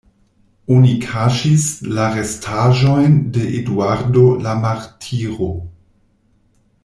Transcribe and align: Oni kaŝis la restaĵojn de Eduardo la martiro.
Oni 0.75 0.93
kaŝis 1.01 1.65
la 1.97 2.07
restaĵojn 2.15 3.13
de 3.37 3.45
Eduardo 3.59 4.25
la 4.47 4.59
martiro. 4.65 5.51